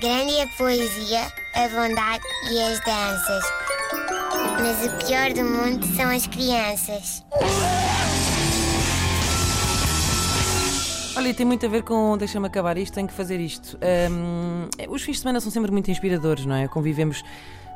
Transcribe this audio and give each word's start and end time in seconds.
Grande 0.00 0.32
é 0.34 0.44
a 0.44 0.46
poesia, 0.46 1.22
a 1.56 1.68
bondade 1.70 2.22
e 2.52 2.62
as 2.62 2.78
danças. 2.84 3.44
Mas 4.60 4.86
o 4.86 5.04
pior 5.04 5.32
do 5.32 5.42
mundo 5.42 5.84
são 5.96 6.08
as 6.08 6.24
crianças. 6.28 7.24
Olha, 11.16 11.34
tem 11.34 11.44
muito 11.44 11.66
a 11.66 11.68
ver 11.68 11.82
com. 11.82 12.16
Deixa-me 12.16 12.46
acabar 12.46 12.78
isto, 12.78 12.94
tenho 12.94 13.08
que 13.08 13.12
fazer 13.12 13.40
isto. 13.40 13.76
Hum, 14.08 14.68
os 14.88 15.02
fins 15.02 15.14
de 15.14 15.22
semana 15.22 15.40
são 15.40 15.50
sempre 15.50 15.72
muito 15.72 15.90
inspiradores, 15.90 16.46
não 16.46 16.54
é? 16.54 16.68
Convivemos 16.68 17.24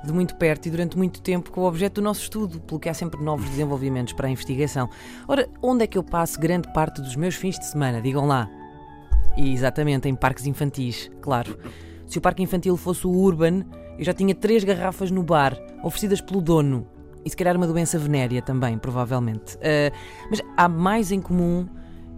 de 0.05 0.13
muito 0.13 0.37
perto 0.37 0.67
e 0.67 0.71
durante 0.71 0.97
muito 0.97 1.21
tempo 1.21 1.51
com 1.51 1.63
o 1.63 1.65
objeto 1.65 1.95
do 1.95 2.03
nosso 2.03 2.23
estudo, 2.23 2.61
pelo 2.61 2.79
que 2.79 2.89
há 2.89 2.95
sempre 2.95 3.21
novos 3.21 3.51
desenvolvimentos 3.51 4.13
para 4.13 4.29
a 4.29 4.31
investigação. 4.31 4.89
Ora, 5.27 5.49
onde 5.61 5.83
é 5.83 5.87
que 5.89 5.99
eu 5.99 6.05
passo 6.05 6.39
grande 6.39 6.73
parte 6.73 7.03
dos 7.03 7.17
meus 7.17 7.35
fins 7.35 7.59
de 7.59 7.67
semana? 7.67 8.01
Digam 8.01 8.29
lá. 8.29 8.49
E 9.37 9.53
exatamente, 9.53 10.09
em 10.09 10.15
parques 10.15 10.47
infantis, 10.47 11.11
claro. 11.21 11.59
Se 12.13 12.19
o 12.19 12.21
parque 12.21 12.43
infantil 12.43 12.77
fosse 12.77 13.07
o 13.07 13.11
Urban, 13.11 13.65
eu 13.99 14.05
já 14.05 14.13
tinha 14.13 14.35
três 14.35 14.63
garrafas 14.63 15.11
no 15.11 15.23
bar, 15.23 15.59
oferecidas 15.83 16.21
pelo 16.21 16.43
dono. 16.43 16.87
E 17.25 17.31
se 17.31 17.35
calhar 17.35 17.57
uma 17.57 17.67
doença 17.67 17.99
venérea 17.99 18.43
também, 18.43 18.77
provavelmente. 18.77 19.57
Uh, 19.57 19.97
mas 20.29 20.43
há 20.55 20.69
mais 20.69 21.11
em 21.11 21.23
comum 21.23 21.67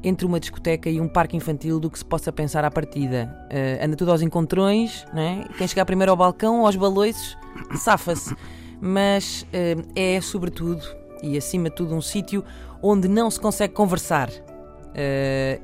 entre 0.03 0.27
uma 0.27 0.41
discoteca 0.41 0.91
e 0.91 1.01
um 1.01 1.07
parque 1.07 1.37
infantil 1.37 1.79
do 1.79 1.89
que 1.89 1.97
se 1.97 2.05
possa 2.05 2.33
pensar 2.33 2.65
à 2.65 2.73
partida. 2.73 3.33
Uh, 3.53 3.85
anda 3.85 3.95
tudo 3.95 4.11
aos 4.11 4.21
encontrões, 4.21 5.07
né? 5.15 5.45
quem 5.57 5.69
chegar 5.69 5.85
primeiro 5.85 6.11
ao 6.11 6.17
balcão, 6.17 6.67
aos 6.67 6.75
baloiços, 6.75 7.39
safa-se. 7.79 8.35
Mas 8.81 9.47
uh, 9.53 9.81
é, 9.95 10.21
sobretudo, 10.21 10.83
e 11.23 11.39
acima 11.39 11.71
de 11.71 11.77
tudo, 11.77 11.95
um 11.95 12.03
sítio 12.03 12.43
onde 12.83 13.07
não 13.07 13.31
se 13.31 13.39
consegue 13.39 13.73
conversar. 13.73 14.29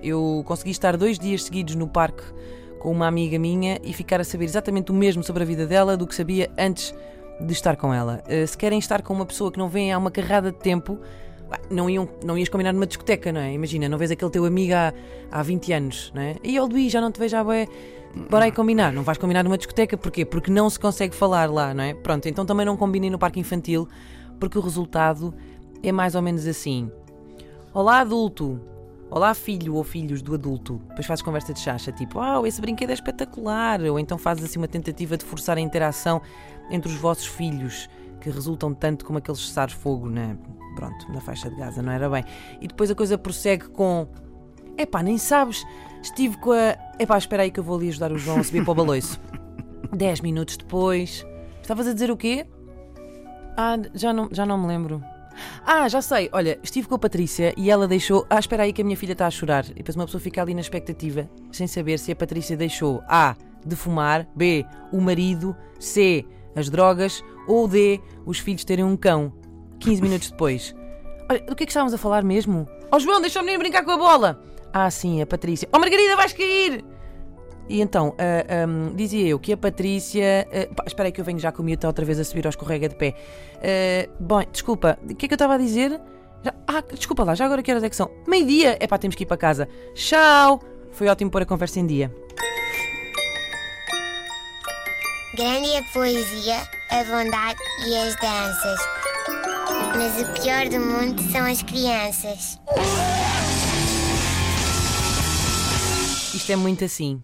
Eu 0.02 0.42
consegui 0.44 0.70
estar 0.70 0.96
dois 0.96 1.16
dias 1.16 1.44
seguidos 1.44 1.76
no 1.76 1.86
parque 1.86 2.22
com 2.80 2.90
uma 2.90 3.06
amiga 3.06 3.38
minha 3.38 3.78
e 3.84 3.92
ficar 3.92 4.20
a 4.20 4.24
saber 4.24 4.46
exatamente 4.46 4.90
o 4.90 4.94
mesmo 4.94 5.22
sobre 5.22 5.44
a 5.44 5.46
vida 5.46 5.66
dela 5.66 5.96
do 5.96 6.06
que 6.06 6.14
sabia 6.14 6.50
antes 6.58 6.92
de 7.40 7.52
estar 7.52 7.76
com 7.76 7.94
ela. 7.94 8.24
se 8.46 8.58
querem 8.58 8.78
estar 8.78 9.02
com 9.02 9.14
uma 9.14 9.24
pessoa 9.24 9.52
que 9.52 9.58
não 9.58 9.68
vem 9.68 9.92
há 9.92 9.98
uma 9.98 10.10
carrada 10.10 10.50
de 10.50 10.58
tempo, 10.58 10.98
não, 11.70 11.88
iam, 11.88 12.08
não 12.24 12.36
ias 12.36 12.48
combinar 12.48 12.72
numa 12.72 12.86
discoteca, 12.86 13.32
não 13.32 13.40
é? 13.40 13.52
Imagina, 13.52 13.88
não 13.88 13.98
vês 13.98 14.10
aquele 14.10 14.30
teu 14.30 14.44
amigo 14.44 14.74
há, 14.74 14.92
há 15.30 15.42
20 15.42 15.72
anos, 15.72 16.12
não 16.14 16.22
é? 16.22 16.36
E 16.42 16.58
ó 16.58 16.64
Luís, 16.64 16.92
já 16.92 17.00
não 17.00 17.10
te 17.10 17.18
vejo 17.18 17.36
há. 17.36 17.44
Bora 18.28 18.44
aí 18.44 18.52
combinar. 18.52 18.92
Não 18.92 19.02
vais 19.02 19.18
combinar 19.18 19.44
numa 19.44 19.56
discoteca, 19.56 19.96
porquê? 19.96 20.24
Porque 20.24 20.50
não 20.50 20.68
se 20.68 20.78
consegue 20.78 21.14
falar 21.14 21.50
lá, 21.50 21.72
não 21.72 21.84
é? 21.84 21.94
Pronto, 21.94 22.28
então 22.28 22.44
também 22.44 22.66
não 22.66 22.76
combinei 22.76 23.10
no 23.10 23.18
parque 23.18 23.40
infantil, 23.40 23.88
porque 24.38 24.58
o 24.58 24.60
resultado 24.60 25.34
é 25.82 25.92
mais 25.92 26.14
ou 26.14 26.22
menos 26.22 26.46
assim. 26.46 26.90
Olá, 27.72 28.00
adulto. 28.00 28.60
Olá, 29.12 29.34
filho 29.34 29.74
ou 29.74 29.82
filhos 29.82 30.22
do 30.22 30.34
adulto. 30.34 30.80
Depois 30.90 31.04
fazes 31.04 31.20
conversa 31.20 31.52
de 31.52 31.58
chacha, 31.58 31.90
tipo, 31.90 32.20
ah, 32.20 32.40
esse 32.46 32.60
brinquedo 32.60 32.90
é 32.90 32.92
espetacular. 32.92 33.80
Ou 33.82 33.98
então 33.98 34.16
fazes 34.16 34.44
assim 34.44 34.58
uma 34.58 34.68
tentativa 34.68 35.16
de 35.16 35.24
forçar 35.24 35.58
a 35.58 35.60
interação 35.60 36.22
entre 36.70 36.88
os 36.88 36.96
vossos 36.96 37.26
filhos 37.26 37.90
que 38.20 38.30
resultam 38.30 38.72
tanto 38.72 39.04
como 39.04 39.18
aqueles 39.18 39.40
cessares-fogo 39.40 40.08
na, 40.08 40.36
pronto, 40.76 41.10
na 41.10 41.20
faixa 41.20 41.50
de 41.50 41.56
Gaza, 41.56 41.82
não 41.82 41.90
era 41.90 42.08
bem. 42.08 42.24
E 42.60 42.68
depois 42.68 42.88
a 42.88 42.94
coisa 42.94 43.18
prossegue 43.18 43.68
com: 43.70 44.06
epá, 44.78 45.02
nem 45.02 45.18
sabes, 45.18 45.66
estive 46.00 46.36
com 46.38 46.52
a. 46.52 46.76
Epá, 46.96 47.18
espera 47.18 47.42
aí 47.42 47.50
que 47.50 47.58
eu 47.58 47.64
vou 47.64 47.78
ali 47.78 47.88
ajudar 47.88 48.12
o 48.12 48.18
João 48.18 48.38
a 48.38 48.44
subir 48.44 48.62
para 48.62 48.70
o 48.70 48.74
baloiço. 48.76 49.20
Dez 49.92 50.20
minutos 50.20 50.56
depois, 50.56 51.26
estavas 51.60 51.88
a 51.88 51.92
dizer 51.92 52.12
o 52.12 52.16
quê? 52.16 52.46
Ah, 53.56 53.76
já 53.92 54.12
não, 54.12 54.28
já 54.30 54.46
não 54.46 54.56
me 54.56 54.68
lembro. 54.68 55.02
Ah, 55.64 55.88
já 55.88 56.02
sei. 56.02 56.28
Olha, 56.32 56.58
estive 56.62 56.88
com 56.88 56.94
a 56.94 56.98
Patrícia 56.98 57.54
e 57.56 57.70
ela 57.70 57.86
deixou. 57.88 58.26
Ah, 58.28 58.38
espera 58.38 58.64
aí 58.64 58.72
que 58.72 58.82
a 58.82 58.84
minha 58.84 58.96
filha 58.96 59.12
está 59.12 59.26
a 59.26 59.30
chorar. 59.30 59.64
E 59.70 59.74
depois 59.74 59.96
uma 59.96 60.04
pessoa 60.06 60.20
fica 60.20 60.40
ali 60.42 60.54
na 60.54 60.60
expectativa, 60.60 61.28
sem 61.52 61.66
saber 61.66 61.98
se 61.98 62.12
a 62.12 62.16
Patrícia 62.16 62.56
deixou 62.56 63.02
A. 63.08 63.36
de 63.64 63.76
fumar, 63.76 64.26
B. 64.34 64.64
o 64.90 65.00
marido, 65.00 65.54
C 65.78 66.24
as 66.54 66.68
drogas 66.68 67.24
ou 67.46 67.66
D, 67.66 68.00
os 68.26 68.38
filhos 68.38 68.64
terem 68.64 68.84
um 68.84 68.96
cão. 68.96 69.32
15 69.80 70.02
minutos 70.02 70.30
depois. 70.30 70.74
Olha, 71.28 71.40
do 71.40 71.56
que 71.56 71.62
é 71.62 71.66
que 71.66 71.72
estávamos 71.72 71.94
a 71.94 71.98
falar 71.98 72.22
mesmo? 72.22 72.68
Oh, 72.92 72.98
João, 72.98 73.20
deixa 73.20 73.40
o 73.40 73.42
menino 73.42 73.60
brincar 73.60 73.84
com 73.84 73.92
a 73.92 73.96
bola! 73.96 74.42
Ah, 74.72 74.90
sim, 74.90 75.22
a 75.22 75.26
Patrícia. 75.26 75.68
Oh 75.72 75.78
Margarida, 75.78 76.16
vais 76.16 76.32
cair! 76.32 76.84
E 77.70 77.80
então, 77.80 78.08
uh, 78.08 78.14
ah, 78.18 78.66
um, 78.66 78.96
dizia 78.96 79.28
eu 79.28 79.38
que 79.38 79.52
a 79.52 79.56
Patrícia. 79.56 80.44
Uh, 80.50 80.74
pá, 80.74 80.82
espera 80.84 81.08
aí 81.08 81.12
que 81.12 81.20
eu 81.20 81.24
venho 81.24 81.38
já 81.38 81.52
com 81.52 81.62
o 81.62 81.64
miúdo 81.64 81.86
outra 81.86 82.04
vez 82.04 82.18
a 82.18 82.24
subir 82.24 82.44
ao 82.44 82.50
escorrega 82.50 82.88
de 82.88 82.96
pé. 82.96 83.14
Uh, 83.56 84.10
bom, 84.18 84.42
desculpa, 84.50 84.98
o 85.04 85.14
que 85.14 85.26
é 85.26 85.28
que 85.28 85.34
eu 85.34 85.36
estava 85.36 85.54
a 85.54 85.58
dizer? 85.58 86.00
Já, 86.42 86.54
ah, 86.66 86.82
desculpa 86.92 87.22
lá, 87.22 87.36
já 87.36 87.44
agora 87.44 87.62
que 87.62 87.70
horas 87.70 87.84
é 87.84 87.88
que 87.88 87.94
são? 87.94 88.10
Meio-dia! 88.26 88.76
É 88.80 88.88
pá, 88.88 88.98
temos 88.98 89.14
que 89.14 89.22
ir 89.22 89.26
para 89.26 89.36
casa. 89.36 89.68
Tchau! 89.94 90.60
Foi 90.90 91.06
ótimo 91.06 91.30
pôr 91.30 91.42
a 91.42 91.46
conversa 91.46 91.78
em 91.78 91.86
dia. 91.86 92.12
Grande 95.36 95.70
é 95.70 95.78
a 95.78 95.82
poesia, 95.92 96.56
a 96.90 97.04
bondade 97.04 97.60
e 97.86 97.96
as 97.96 98.16
danças. 98.16 98.80
Mas 99.96 100.20
o 100.20 100.42
pior 100.42 100.68
do 100.68 100.80
mundo 100.80 101.22
são 101.30 101.46
as 101.46 101.62
crianças. 101.62 102.58
Isto 106.34 106.52
é 106.52 106.56
muito 106.56 106.84
assim. 106.84 107.18